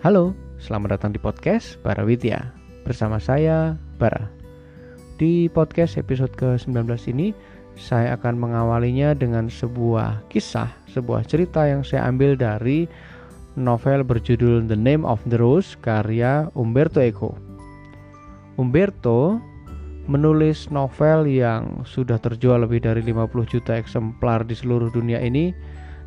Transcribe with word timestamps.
Halo, 0.00 0.32
selamat 0.56 0.96
datang 0.96 1.12
di 1.12 1.20
podcast 1.20 1.76
Bara 1.84 2.00
Widya. 2.00 2.56
Bersama 2.88 3.20
saya, 3.20 3.76
Bara. 4.00 4.32
Di 5.20 5.44
podcast 5.52 6.00
episode 6.00 6.32
ke-19 6.40 6.88
ini 7.12 7.36
Saya 7.76 8.16
akan 8.16 8.40
mengawalinya 8.40 9.12
dengan 9.12 9.52
sebuah 9.52 10.24
kisah 10.32 10.72
Sebuah 10.88 11.28
cerita 11.28 11.68
yang 11.68 11.84
saya 11.84 12.08
ambil 12.08 12.32
dari 12.32 12.88
novel 13.60 14.00
berjudul 14.00 14.72
The 14.72 14.80
Name 14.80 15.04
of 15.04 15.20
the 15.28 15.36
Rose 15.36 15.76
karya 15.84 16.48
Umberto 16.56 17.04
Eco. 17.04 17.36
Umberto 18.56 19.36
menulis 20.08 20.72
novel 20.72 21.28
yang 21.28 21.84
sudah 21.84 22.16
terjual 22.16 22.64
lebih 22.64 22.88
dari 22.88 23.04
50 23.04 23.52
juta 23.52 23.76
eksemplar 23.76 24.48
di 24.48 24.56
seluruh 24.56 24.88
dunia 24.88 25.20
ini 25.20 25.52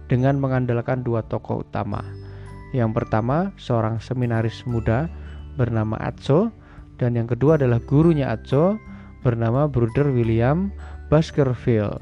dengan 0.10 0.42
mengandalkan 0.42 1.06
dua 1.06 1.22
tokoh 1.30 1.62
utama 1.62 2.23
yang 2.74 2.90
pertama, 2.90 3.54
seorang 3.62 4.02
seminaris 4.02 4.66
muda 4.66 5.06
bernama 5.54 5.94
Atso 6.02 6.50
dan 6.98 7.14
yang 7.14 7.30
kedua 7.30 7.62
adalah 7.62 7.78
gurunya 7.86 8.34
Atso 8.34 8.82
bernama 9.22 9.70
Bruder 9.70 10.10
William 10.10 10.74
Baskerville. 11.14 12.02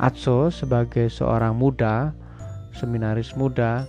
Atso 0.00 0.48
sebagai 0.48 1.12
seorang 1.12 1.52
muda, 1.52 2.16
seminaris 2.72 3.36
muda, 3.36 3.84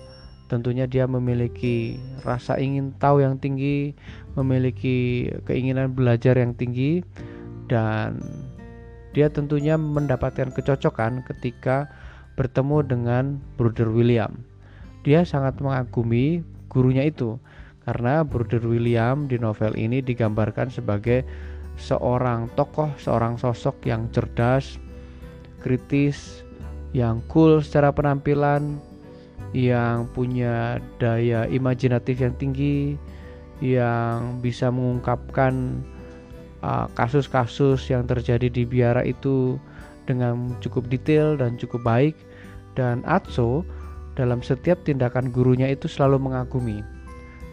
tentunya 0.51 0.83
dia 0.83 1.07
memiliki 1.07 1.95
rasa 2.27 2.59
ingin 2.59 2.91
tahu 2.99 3.23
yang 3.23 3.39
tinggi, 3.39 3.95
memiliki 4.35 5.31
keinginan 5.47 5.95
belajar 5.95 6.35
yang 6.35 6.51
tinggi 6.59 7.07
dan 7.71 8.19
dia 9.15 9.31
tentunya 9.31 9.79
mendapatkan 9.79 10.51
kecocokan 10.51 11.23
ketika 11.23 11.87
bertemu 12.35 12.83
dengan 12.83 13.23
Bruder 13.55 13.87
William 13.87 14.48
dia 15.03 15.23
sangat 15.23 15.57
mengagumi 15.63 16.43
gurunya 16.69 17.07
itu 17.07 17.39
karena 17.89 18.21
Bruder 18.21 18.61
William 18.61 19.25
di 19.25 19.41
novel 19.41 19.73
ini 19.73 20.03
digambarkan 20.03 20.69
sebagai 20.69 21.25
seorang 21.79 22.51
tokoh, 22.53 22.91
seorang 23.01 23.39
sosok 23.39 23.81
yang 23.87 24.11
cerdas, 24.13 24.77
kritis, 25.63 26.43
yang 26.91 27.23
cool 27.31 27.63
secara 27.65 27.89
penampilan, 27.89 28.77
yang 29.55 30.05
punya 30.13 30.77
daya 31.01 31.49
imajinatif 31.49 32.21
yang 32.21 32.35
tinggi, 32.37 32.93
yang 33.63 34.37
bisa 34.43 34.69
mengungkapkan 34.69 35.81
uh, 36.61 36.85
kasus-kasus 36.93 37.89
uh, 37.89 37.97
yang 37.97 38.03
terjadi 38.05 38.53
di 38.53 38.69
biara 38.69 39.01
itu 39.01 39.57
dengan 40.05 40.53
cukup 40.61 40.85
detail 40.91 41.39
dan 41.39 41.57
cukup 41.57 41.81
baik. 41.81 42.15
Dan 42.77 43.01
Atso 43.03 43.65
dalam 44.19 44.43
setiap 44.43 44.83
tindakan 44.83 45.31
gurunya 45.31 45.71
itu 45.71 45.87
selalu 45.87 46.19
mengagumi. 46.19 46.83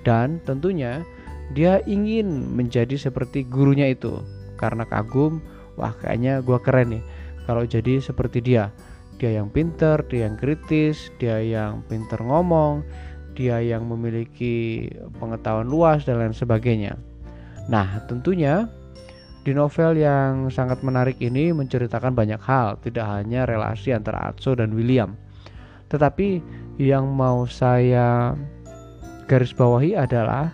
Dan 0.02 0.42
tentunya 0.42 1.06
dia 1.54 1.78
ingin 1.86 2.50
menjadi 2.58 2.98
seperti 2.98 3.46
gurunya 3.46 3.94
itu. 3.94 4.18
Karena 4.58 4.82
kagum, 4.82 5.38
wah 5.78 5.94
kayaknya 6.02 6.42
gua 6.42 6.58
keren 6.58 6.98
nih 6.98 7.04
kalau 7.46 7.62
jadi 7.62 8.02
seperti 8.02 8.42
dia. 8.42 8.74
Dia 9.16 9.40
yang 9.40 9.48
pinter, 9.48 10.02
dia 10.12 10.28
yang 10.28 10.36
kritis, 10.36 11.08
dia 11.16 11.40
yang 11.40 11.80
pinter 11.88 12.20
ngomong, 12.20 12.84
dia 13.32 13.64
yang 13.64 13.88
memiliki 13.88 14.88
pengetahuan 15.16 15.64
luas 15.70 16.04
dan 16.04 16.20
lain 16.20 16.36
sebagainya. 16.36 17.00
Nah, 17.72 18.04
tentunya 18.10 18.68
di 19.46 19.54
novel 19.56 19.96
yang 19.96 20.52
sangat 20.52 20.82
menarik 20.82 21.16
ini 21.22 21.54
menceritakan 21.54 22.12
banyak 22.12 22.42
hal, 22.42 22.76
tidak 22.82 23.06
hanya 23.08 23.48
relasi 23.48 23.94
antara 23.94 24.34
Atso 24.34 24.52
dan 24.52 24.74
William, 24.74 25.16
tetapi 25.88 26.42
yang 26.76 27.08
mau 27.14 27.46
saya 27.48 28.34
garis 29.26 29.54
bawahi 29.54 29.98
adalah 29.98 30.52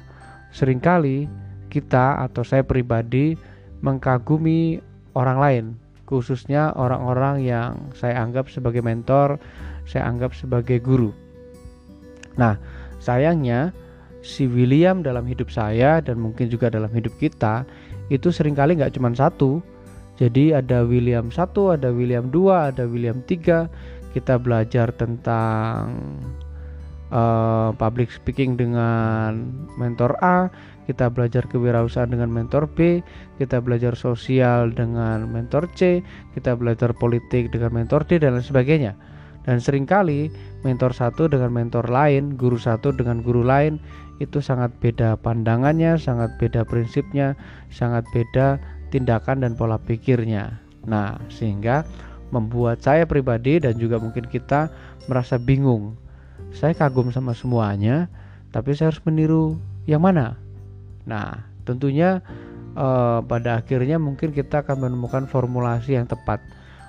sering 0.52 0.80
kali 0.80 1.28
kita 1.73 2.20
atau 2.24 2.45
saya 2.45 2.61
pribadi 2.61 3.36
mengkagumi 3.80 4.79
orang 5.17 5.39
lain, 5.40 5.64
khususnya 6.05 6.73
orang-orang 6.77 7.45
yang 7.45 7.77
saya 7.96 8.20
anggap 8.20 8.48
sebagai 8.52 8.84
mentor, 8.84 9.40
saya 9.89 10.08
anggap 10.08 10.36
sebagai 10.36 10.79
guru. 10.79 11.11
Nah, 12.36 12.56
sayangnya 13.01 13.73
si 14.23 14.46
William 14.46 15.02
dalam 15.02 15.27
hidup 15.27 15.51
saya 15.51 15.98
dan 15.98 16.20
mungkin 16.20 16.46
juga 16.48 16.70
dalam 16.70 16.92
hidup 16.95 17.12
kita 17.18 17.67
itu 18.08 18.30
sering 18.30 18.55
kali 18.55 18.79
nggak 18.79 18.95
cuma 18.96 19.12
satu. 19.12 19.61
Jadi 20.20 20.52
ada 20.55 20.85
William 20.86 21.33
satu, 21.33 21.74
ada 21.74 21.90
William 21.90 22.29
dua, 22.29 22.70
ada 22.70 22.85
William 22.86 23.24
tiga 23.27 23.67
kita 24.12 24.36
belajar 24.39 24.92
tentang 24.95 25.96
uh, 27.12 27.73
public 27.77 28.08
speaking 28.08 28.56
dengan 28.56 29.52
mentor 29.77 30.17
A, 30.24 30.48
kita 30.89 31.12
belajar 31.12 31.45
kewirausahaan 31.46 32.11
dengan 32.11 32.33
mentor 32.33 32.67
B, 32.73 33.05
kita 33.36 33.61
belajar 33.61 33.95
sosial 33.95 34.73
dengan 34.73 35.28
mentor 35.28 35.68
C, 35.77 36.00
kita 36.34 36.56
belajar 36.56 36.96
politik 36.96 37.52
dengan 37.52 37.73
mentor 37.77 38.08
D 38.08 38.18
dan 38.18 38.36
lain 38.39 38.45
sebagainya. 38.45 38.92
Dan 39.42 39.58
sering 39.58 39.90
kali 39.90 40.30
mentor 40.62 40.94
satu 40.94 41.27
dengan 41.27 41.50
mentor 41.50 41.90
lain, 41.90 42.39
guru 42.39 42.55
satu 42.55 42.94
dengan 42.94 43.27
guru 43.27 43.42
lain 43.42 43.83
itu 44.23 44.39
sangat 44.39 44.70
beda 44.79 45.18
pandangannya, 45.18 45.98
sangat 45.98 46.30
beda 46.39 46.62
prinsipnya, 46.62 47.34
sangat 47.74 48.06
beda 48.14 48.62
tindakan 48.94 49.42
dan 49.42 49.58
pola 49.58 49.83
pikirnya. 49.83 50.62
Nah, 50.86 51.18
sehingga 51.27 51.83
membuat 52.32 52.80
saya 52.80 53.04
pribadi 53.04 53.60
dan 53.60 53.76
juga 53.76 54.00
mungkin 54.00 54.24
kita 54.26 54.72
merasa 55.06 55.36
bingung. 55.36 55.94
Saya 56.56 56.72
kagum 56.72 57.12
sama 57.12 57.36
semuanya, 57.36 58.08
tapi 58.50 58.72
saya 58.72 58.90
harus 58.92 59.04
meniru 59.04 59.60
yang 59.84 60.02
mana? 60.02 60.40
Nah, 61.04 61.44
tentunya 61.68 62.24
eh, 62.74 63.18
pada 63.22 63.60
akhirnya 63.60 64.00
mungkin 64.00 64.32
kita 64.32 64.64
akan 64.64 64.88
menemukan 64.88 65.28
formulasi 65.28 65.94
yang 65.94 66.08
tepat. 66.08 66.40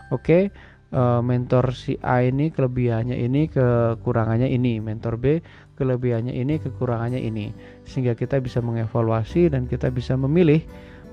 Oke, 0.10 0.50
eh, 0.96 1.22
mentor 1.22 1.76
si 1.76 2.00
A 2.00 2.24
ini 2.24 2.50
kelebihannya 2.50 3.20
ini, 3.20 3.52
kekurangannya 3.52 4.48
ini, 4.48 4.80
mentor 4.80 5.20
B 5.20 5.44
kelebihannya 5.74 6.34
ini, 6.34 6.62
kekurangannya 6.62 7.22
ini, 7.22 7.50
sehingga 7.84 8.14
kita 8.14 8.38
bisa 8.38 8.62
mengevaluasi 8.62 9.50
dan 9.50 9.66
kita 9.66 9.90
bisa 9.90 10.14
memilih 10.14 10.62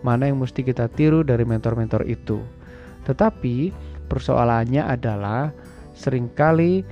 mana 0.05 0.29
yang 0.29 0.41
mesti 0.41 0.65
kita 0.65 0.89
tiru 0.93 1.25
dari 1.25 1.45
mentor-mentor 1.45 2.05
itu. 2.09 2.41
Tetapi 3.05 3.73
Persoalannya 4.11 4.83
adalah 4.83 5.55
sering 5.95 6.27
kali 6.35 6.83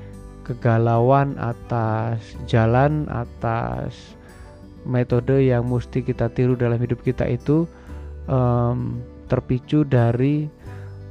kegalauan 0.46 1.34
atas 1.36 2.38
jalan 2.46 3.04
atas 3.10 4.16
metode 4.88 5.44
yang 5.44 5.68
mesti 5.68 6.00
kita 6.00 6.32
tiru 6.32 6.56
dalam 6.56 6.80
hidup 6.80 7.04
kita 7.04 7.28
itu 7.28 7.68
um, 8.30 9.02
terpicu 9.28 9.84
dari 9.84 10.48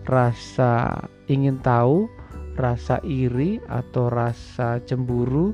rasa 0.10 1.06
ingin 1.30 1.62
tahu, 1.62 2.10
rasa 2.58 2.98
iri 3.06 3.62
atau 3.70 4.10
rasa 4.10 4.82
cemburu 4.88 5.54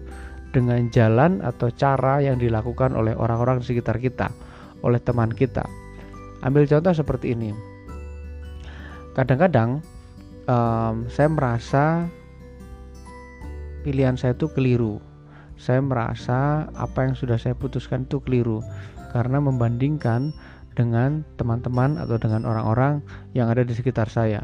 dengan 0.54 0.88
jalan 0.94 1.42
atau 1.42 1.74
cara 1.74 2.22
yang 2.22 2.38
dilakukan 2.38 2.94
oleh 2.94 3.18
orang-orang 3.18 3.60
di 3.60 3.74
sekitar 3.74 3.98
kita, 4.00 4.30
oleh 4.86 5.02
teman 5.02 5.34
kita. 5.34 5.66
Ambil 6.46 6.70
contoh 6.70 6.94
seperti 6.94 7.34
ini. 7.34 7.52
Kadang-kadang 9.18 9.82
um, 10.48 11.08
saya 11.08 11.30
merasa 11.32 11.86
pilihan 13.84 14.16
saya 14.16 14.36
itu 14.36 14.48
keliru. 14.52 15.00
Saya 15.60 15.80
merasa 15.80 16.68
apa 16.76 17.08
yang 17.08 17.16
sudah 17.16 17.38
saya 17.40 17.56
putuskan 17.56 18.10
itu 18.10 18.20
keliru 18.24 18.60
karena 19.14 19.38
membandingkan 19.40 20.34
dengan 20.74 21.22
teman-teman 21.38 22.02
atau 22.02 22.18
dengan 22.18 22.44
orang-orang 22.50 23.06
yang 23.38 23.48
ada 23.48 23.62
di 23.62 23.72
sekitar 23.78 24.10
saya. 24.10 24.42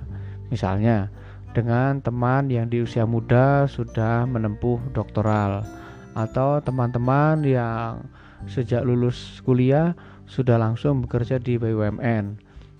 Misalnya, 0.53 1.09
dengan 1.57 1.99
teman 2.05 2.53
yang 2.53 2.69
di 2.69 2.85
usia 2.85 3.09
muda 3.09 3.65
sudah 3.65 4.29
menempuh 4.29 4.77
doktoral 4.93 5.65
atau 6.13 6.61
teman-teman 6.61 7.41
yang 7.41 8.05
sejak 8.45 8.85
lulus 8.85 9.41
kuliah 9.41 9.97
sudah 10.29 10.61
langsung 10.61 11.01
bekerja 11.01 11.41
di 11.41 11.57
BUMN 11.57 12.37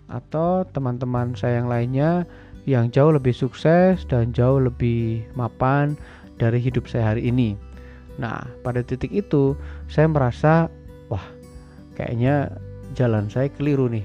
atau 0.10 0.66
teman-teman 0.70 1.34
saya 1.38 1.62
yang 1.62 1.70
lainnya 1.70 2.26
yang 2.68 2.92
jauh 2.92 3.14
lebih 3.14 3.32
sukses 3.32 4.04
dan 4.10 4.36
jauh 4.36 4.60
lebih 4.60 5.24
mapan 5.38 5.96
dari 6.40 6.60
hidup 6.60 6.88
saya 6.88 7.16
hari 7.16 7.30
ini. 7.30 7.56
Nah, 8.20 8.44
pada 8.64 8.84
titik 8.84 9.12
itu 9.16 9.56
saya 9.88 10.12
merasa, 10.12 10.68
wah, 11.08 11.24
kayaknya 11.96 12.52
jalan 12.96 13.32
saya 13.32 13.48
keliru 13.52 13.88
nih. 13.88 14.04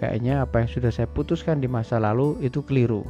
Kayaknya 0.00 0.44
apa 0.44 0.64
yang 0.64 0.70
sudah 0.72 0.90
saya 0.92 1.08
putuskan 1.08 1.60
di 1.60 1.68
masa 1.68 2.00
lalu 2.00 2.36
itu 2.40 2.64
keliru. 2.64 3.04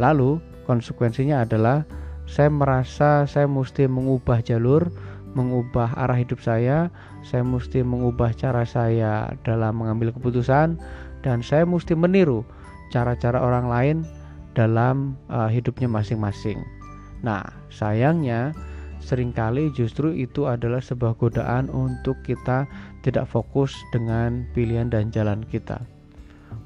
Lalu, 0.00 0.40
konsekuensinya 0.64 1.44
adalah 1.44 1.84
saya 2.24 2.48
merasa 2.48 3.28
saya 3.28 3.44
mesti 3.44 3.84
mengubah 3.88 4.40
jalur, 4.40 4.88
mengubah 5.36 5.92
arah 5.96 6.16
hidup 6.16 6.40
saya, 6.40 6.88
saya 7.24 7.44
mesti 7.44 7.84
mengubah 7.84 8.32
cara 8.36 8.64
saya 8.64 9.32
dalam 9.44 9.80
mengambil 9.80 10.12
keputusan, 10.16 10.80
dan 11.22 11.38
saya 11.44 11.68
mesti 11.68 11.92
meniru 11.92 12.44
cara-cara 12.92 13.40
orang 13.40 13.66
lain 13.66 13.96
dalam 14.52 15.16
uh, 15.32 15.48
hidupnya 15.48 15.88
masing-masing. 15.88 16.60
Nah, 17.24 17.40
sayangnya 17.72 18.52
sering 19.02 19.34
kali 19.34 19.72
justru 19.74 20.14
itu 20.14 20.46
adalah 20.46 20.78
sebuah 20.78 21.18
godaan 21.18 21.66
untuk 21.72 22.14
kita 22.22 22.68
tidak 23.02 23.26
fokus 23.26 23.74
dengan 23.90 24.46
pilihan 24.54 24.92
dan 24.92 25.10
jalan 25.10 25.42
kita. 25.48 25.80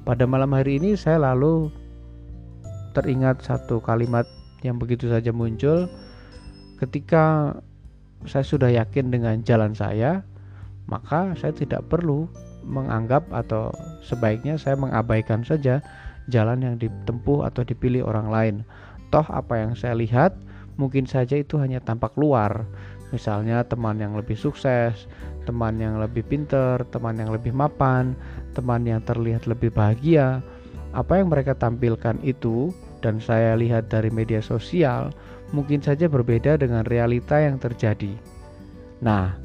Pada 0.05 0.27
malam 0.27 0.53
hari 0.53 0.77
ini 0.77 0.93
saya 0.93 1.17
lalu 1.33 1.71
teringat 2.93 3.41
satu 3.41 3.81
kalimat 3.81 4.27
yang 4.61 4.77
begitu 4.77 5.09
saja 5.09 5.33
muncul 5.33 5.89
ketika 6.77 7.57
saya 8.25 8.45
sudah 8.45 8.69
yakin 8.73 9.13
dengan 9.13 9.41
jalan 9.45 9.73
saya, 9.73 10.25
maka 10.89 11.33
saya 11.37 11.53
tidak 11.53 11.85
perlu 11.89 12.25
menganggap 12.67 13.23
atau 13.31 13.71
sebaiknya 14.03 14.59
saya 14.59 14.75
mengabaikan 14.75 15.41
saja 15.45 15.79
jalan 16.27 16.63
yang 16.63 16.75
ditempuh 16.79 17.47
atau 17.47 17.63
dipilih 17.63 18.03
orang 18.03 18.27
lain. 18.27 18.55
Toh 19.09 19.25
apa 19.31 19.63
yang 19.63 19.73
saya 19.75 19.95
lihat 19.95 20.35
mungkin 20.75 21.07
saja 21.07 21.39
itu 21.39 21.57
hanya 21.59 21.81
tampak 21.81 22.13
luar. 22.19 22.67
Misalnya 23.15 23.63
teman 23.63 24.03
yang 24.03 24.19
lebih 24.19 24.35
sukses, 24.35 25.07
teman 25.47 25.79
yang 25.79 25.95
lebih 25.95 26.27
pinter, 26.27 26.83
teman 26.91 27.15
yang 27.15 27.31
lebih 27.31 27.55
mapan, 27.55 28.11
teman 28.51 28.83
yang 28.83 28.99
terlihat 29.07 29.47
lebih 29.47 29.71
bahagia. 29.71 30.43
Apa 30.91 31.23
yang 31.23 31.31
mereka 31.31 31.55
tampilkan 31.55 32.19
itu 32.23 32.75
dan 32.99 33.23
saya 33.23 33.55
lihat 33.55 33.87
dari 33.87 34.11
media 34.11 34.43
sosial 34.43 35.15
mungkin 35.55 35.79
saja 35.79 36.11
berbeda 36.11 36.59
dengan 36.59 36.83
realita 36.83 37.39
yang 37.39 37.55
terjadi. 37.55 38.11
Nah, 38.99 39.39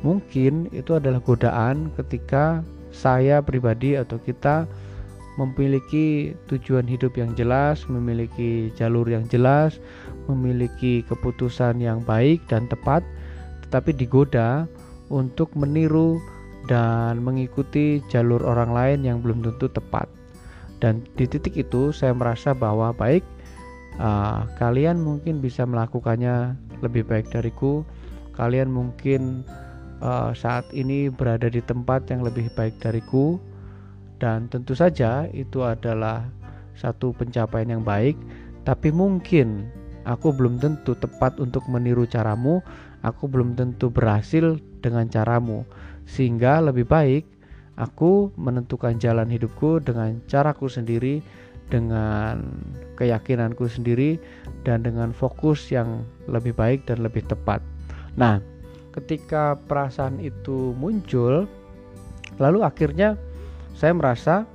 mungkin 0.00 0.72
itu 0.72 0.96
adalah 0.96 1.20
godaan 1.20 1.92
ketika 2.00 2.64
saya 2.94 3.44
pribadi 3.44 3.98
atau 3.98 4.16
kita 4.16 4.64
memiliki 5.36 6.32
tujuan 6.48 6.88
hidup 6.88 7.16
yang 7.16 7.36
jelas, 7.36 7.84
memiliki 7.88 8.72
jalur 8.76 9.04
yang 9.08 9.24
jelas, 9.28 9.80
memiliki 10.28 11.04
keputusan 11.04 11.80
yang 11.80 12.00
baik 12.04 12.40
dan 12.48 12.68
tepat, 12.68 13.04
tetapi 13.68 13.92
digoda 13.92 14.64
untuk 15.12 15.52
meniru 15.52 16.18
dan 16.66 17.22
mengikuti 17.22 18.02
jalur 18.10 18.42
orang 18.42 18.72
lain 18.72 19.00
yang 19.06 19.18
belum 19.22 19.44
tentu 19.44 19.70
tepat. 19.70 20.08
Dan 20.80 21.04
di 21.16 21.24
titik 21.24 21.56
itu 21.56 21.92
saya 21.92 22.12
merasa 22.12 22.52
bahwa 22.52 22.92
baik 22.92 23.24
uh, 24.00 24.44
kalian 24.60 25.00
mungkin 25.00 25.40
bisa 25.40 25.64
melakukannya 25.64 26.56
lebih 26.84 27.08
baik 27.08 27.32
dariku 27.32 27.80
kalian 28.36 28.68
mungkin 28.68 29.42
uh, 30.04 30.36
saat 30.36 30.68
ini 30.76 31.08
berada 31.08 31.48
di 31.48 31.64
tempat 31.64 32.12
yang 32.12 32.20
lebih 32.20 32.52
baik 32.52 32.76
dariku 32.78 33.40
dan 34.16 34.48
tentu 34.48 34.72
saja 34.72 35.28
itu 35.32 35.60
adalah 35.60 36.28
satu 36.76 37.12
pencapaian 37.16 37.80
yang 37.80 37.84
baik. 37.84 38.16
Tapi 38.64 38.92
mungkin 38.92 39.68
aku 40.04 40.32
belum 40.32 40.60
tentu 40.60 40.96
tepat 40.96 41.40
untuk 41.40 41.64
meniru 41.68 42.04
caramu. 42.08 42.60
Aku 43.04 43.28
belum 43.30 43.54
tentu 43.54 43.92
berhasil 43.92 44.58
dengan 44.80 45.06
caramu. 45.06 45.62
Sehingga 46.08 46.58
lebih 46.64 46.88
baik 46.88 47.24
aku 47.76 48.32
menentukan 48.40 48.96
jalan 48.96 49.28
hidupku 49.28 49.84
dengan 49.84 50.18
caraku 50.26 50.66
sendiri 50.66 51.20
dengan 51.66 52.46
keyakinanku 52.94 53.66
sendiri 53.66 54.22
dan 54.62 54.86
dengan 54.86 55.10
fokus 55.10 55.74
yang 55.74 56.06
lebih 56.30 56.54
baik 56.54 56.86
dan 56.86 57.02
lebih 57.02 57.26
tepat. 57.26 57.58
Nah, 58.14 58.38
ketika 58.94 59.58
perasaan 59.66 60.22
itu 60.22 60.72
muncul, 60.78 61.50
lalu 62.38 62.62
akhirnya 62.62 63.18
saya 63.76 63.92
merasa 63.92 64.48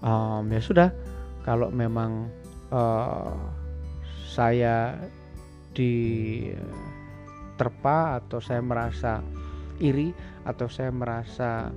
um, 0.00 0.46
ya 0.46 0.62
sudah, 0.62 0.94
kalau 1.42 1.74
memang 1.74 2.30
uh, 2.70 3.34
saya 4.30 4.94
diterpa 5.74 6.62
atau 8.22 8.38
saya 8.38 8.62
merasa 8.62 9.18
iri 9.82 10.14
atau 10.46 10.70
saya 10.70 10.94
merasa 10.94 11.74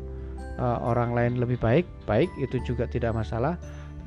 uh, 0.61 0.79
orang 0.85 1.17
lain 1.17 1.41
lebih 1.41 1.57
baik, 1.57 1.89
baik 2.05 2.29
itu 2.37 2.61
juga 2.61 2.85
tidak 2.85 3.17
masalah 3.17 3.57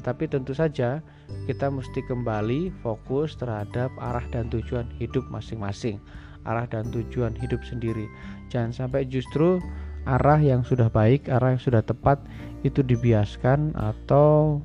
tapi 0.07 0.31
tentu 0.31 0.55
saja 0.55 1.03
kita 1.51 1.67
mesti 1.67 1.99
kembali 2.07 2.71
fokus 2.79 3.35
terhadap 3.35 3.91
arah 3.99 4.23
dan 4.31 4.47
tujuan 4.55 4.87
hidup 5.03 5.27
masing-masing, 5.35 5.99
arah 6.47 6.63
dan 6.71 6.87
tujuan 6.95 7.35
hidup 7.35 7.59
sendiri. 7.67 8.07
Jangan 8.47 8.71
sampai 8.71 9.11
justru 9.11 9.59
arah 10.07 10.39
yang 10.39 10.63
sudah 10.63 10.89
baik, 10.89 11.27
arah 11.29 11.59
yang 11.59 11.63
sudah 11.63 11.83
tepat 11.83 12.23
itu 12.63 12.81
dibiaskan 12.81 13.75
atau 13.75 14.63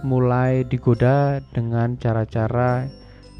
mulai 0.00 0.64
digoda 0.64 1.44
dengan 1.52 2.00
cara-cara 2.00 2.88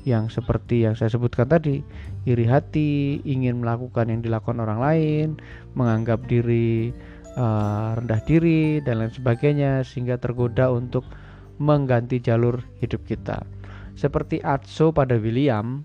yang 0.04 0.32
seperti 0.32 0.88
yang 0.88 0.96
saya 0.96 1.12
sebutkan 1.12 1.48
tadi, 1.48 1.84
iri 2.24 2.44
hati, 2.48 3.20
ingin 3.24 3.60
melakukan 3.60 4.08
yang 4.08 4.20
dilakukan 4.24 4.60
orang 4.60 4.80
lain, 4.80 5.28
menganggap 5.76 6.24
diri 6.24 6.92
uh, 7.36 7.96
rendah 8.00 8.20
diri 8.24 8.80
dan 8.80 9.04
lain 9.04 9.12
sebagainya 9.12 9.84
sehingga 9.84 10.16
tergoda 10.16 10.72
untuk 10.72 11.04
mengganti 11.60 12.16
jalur 12.20 12.64
hidup 12.80 13.04
kita. 13.04 13.44
Seperti 13.92 14.40
Atso 14.40 14.96
pada 14.96 15.20
William, 15.20 15.84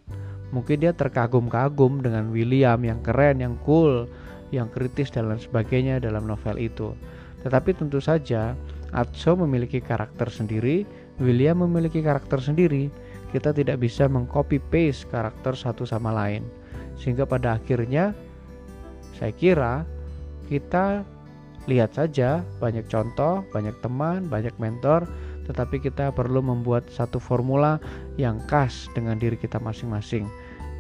mungkin 0.56 0.80
dia 0.80 0.96
terkagum-kagum 0.96 2.00
dengan 2.00 2.32
William 2.32 2.80
yang 2.88 3.04
keren, 3.04 3.44
yang 3.44 3.60
cool, 3.68 4.08
yang 4.56 4.72
kritis 4.72 5.12
dan 5.12 5.28
lain 5.28 5.42
sebagainya 5.44 6.00
dalam 6.00 6.24
novel 6.24 6.56
itu. 6.56 6.96
Tetapi 7.44 7.76
tentu 7.76 8.00
saja 8.00 8.56
Atso 8.96 9.36
memiliki 9.36 9.84
karakter 9.84 10.32
sendiri, 10.32 10.88
William 11.20 11.60
memiliki 11.68 12.00
karakter 12.00 12.40
sendiri. 12.40 12.88
Kita 13.36 13.52
tidak 13.52 13.84
bisa 13.84 14.08
mengcopy 14.08 14.64
paste 14.72 15.12
karakter 15.12 15.52
satu 15.52 15.84
sama 15.84 16.16
lain. 16.16 16.48
Sehingga 16.96 17.28
pada 17.28 17.60
akhirnya 17.60 18.16
saya 19.20 19.36
kira 19.36 19.84
kita 20.48 21.04
lihat 21.68 21.92
saja 21.92 22.40
banyak 22.64 22.88
contoh, 22.88 23.44
banyak 23.52 23.76
teman, 23.84 24.32
banyak 24.32 24.56
mentor 24.56 25.04
tetapi 25.46 25.78
kita 25.78 26.10
perlu 26.10 26.42
membuat 26.42 26.90
satu 26.90 27.22
formula 27.22 27.78
yang 28.18 28.42
khas 28.50 28.90
dengan 28.98 29.22
diri 29.22 29.38
kita 29.38 29.62
masing-masing, 29.62 30.26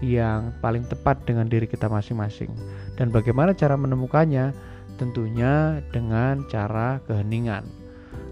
yang 0.03 0.51
paling 0.59 0.83
tepat 0.87 1.23
dengan 1.23 1.47
diri 1.47 1.69
kita 1.69 1.87
masing-masing. 1.87 2.51
Dan 2.99 3.11
bagaimana 3.11 3.55
cara 3.55 3.79
menemukannya? 3.79 4.51
Tentunya 4.95 5.83
dengan 5.91 6.43
cara 6.47 6.99
keheningan. 7.07 7.67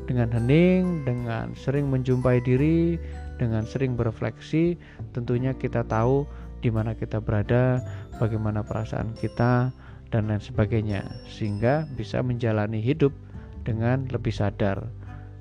Dengan 0.07 0.31
hening, 0.31 1.07
dengan 1.07 1.55
sering 1.55 1.87
menjumpai 1.87 2.43
diri, 2.43 2.99
dengan 3.39 3.63
sering 3.63 3.95
berefleksi, 3.95 4.75
tentunya 5.15 5.55
kita 5.55 5.87
tahu 5.87 6.27
di 6.59 6.71
mana 6.71 6.95
kita 6.95 7.19
berada, 7.19 7.83
bagaimana 8.19 8.63
perasaan 8.63 9.15
kita, 9.19 9.71
dan 10.11 10.29
lain 10.29 10.39
sebagainya, 10.39 11.03
sehingga 11.27 11.89
bisa 11.99 12.23
menjalani 12.23 12.79
hidup 12.79 13.11
dengan 13.67 14.07
lebih 14.11 14.31
sadar 14.31 14.87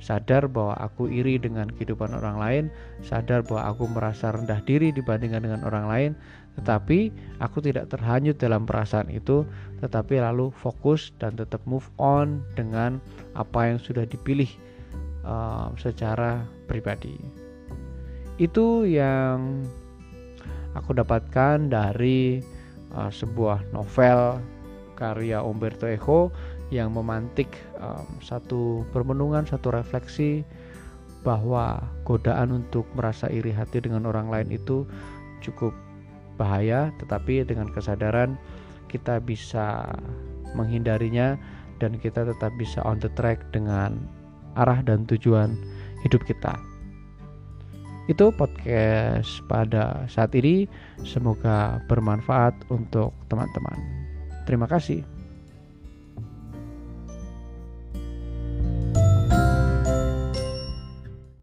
sadar 0.02 0.50
bahwa 0.50 0.75
aku 0.82 1.06
iri 1.06 1.38
dengan 1.38 1.71
kehidupan 1.71 2.11
orang 2.11 2.37
lain, 2.37 2.64
sadar 3.06 3.47
bahwa 3.47 3.71
aku 3.71 3.87
merasa 3.87 4.35
rendah 4.35 4.59
diri 4.66 4.90
dibandingkan 4.90 5.47
dengan 5.47 5.62
orang 5.62 5.87
lain, 5.87 6.11
tetapi 6.59 7.14
aku 7.38 7.62
tidak 7.62 7.88
terhanyut 7.88 8.37
dalam 8.37 8.66
perasaan 8.66 9.09
itu, 9.09 9.47
tetapi 9.78 10.18
lalu 10.18 10.50
fokus 10.52 11.14
dan 11.23 11.38
tetap 11.38 11.62
move 11.64 11.87
on 12.02 12.42
dengan 12.59 12.99
apa 13.38 13.73
yang 13.73 13.78
sudah 13.78 14.02
dipilih 14.04 14.50
uh, 15.23 15.71
secara 15.78 16.42
pribadi. 16.66 17.16
Itu 18.42 18.85
yang 18.85 19.62
aku 20.75 20.99
dapatkan 20.99 21.71
dari 21.71 22.42
uh, 22.92 23.09
sebuah 23.09 23.71
novel 23.71 24.42
karya 24.99 25.40
Umberto 25.40 25.88
Eco 25.88 26.28
yang 26.72 26.96
memantik 26.96 27.52
um, 27.76 28.08
satu 28.24 28.88
permenungan, 28.96 29.44
satu 29.44 29.68
refleksi 29.68 30.40
bahwa 31.20 31.84
godaan 32.08 32.64
untuk 32.64 32.88
merasa 32.96 33.28
iri 33.28 33.52
hati 33.52 33.84
dengan 33.84 34.08
orang 34.08 34.32
lain 34.32 34.48
itu 34.56 34.88
cukup 35.44 35.76
bahaya, 36.40 36.88
tetapi 36.96 37.44
dengan 37.44 37.68
kesadaran 37.70 38.40
kita 38.88 39.20
bisa 39.20 39.84
menghindarinya 40.56 41.36
dan 41.78 42.00
kita 42.00 42.24
tetap 42.24 42.50
bisa 42.56 42.80
on 42.88 42.96
the 42.98 43.12
track 43.14 43.44
dengan 43.52 44.00
arah 44.56 44.80
dan 44.80 45.04
tujuan 45.04 45.52
hidup 46.08 46.24
kita. 46.24 46.56
Itu 48.10 48.34
podcast 48.34 49.38
pada 49.46 50.08
saat 50.10 50.34
ini. 50.34 50.66
Semoga 51.06 51.78
bermanfaat 51.86 52.66
untuk 52.66 53.14
teman-teman. 53.30 53.78
Terima 54.42 54.66
kasih. 54.66 55.12